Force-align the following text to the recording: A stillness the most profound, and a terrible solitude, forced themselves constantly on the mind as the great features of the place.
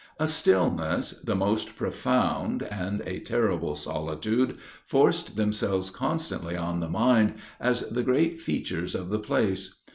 A 0.19 0.27
stillness 0.27 1.11
the 1.23 1.35
most 1.35 1.75
profound, 1.75 2.63
and 2.63 3.01
a 3.05 3.19
terrible 3.19 3.75
solitude, 3.75 4.57
forced 4.83 5.35
themselves 5.35 5.91
constantly 5.91 6.57
on 6.57 6.79
the 6.79 6.89
mind 6.89 7.35
as 7.59 7.81
the 7.87 8.01
great 8.01 8.41
features 8.41 8.95
of 8.95 9.11
the 9.11 9.19
place. 9.19 9.75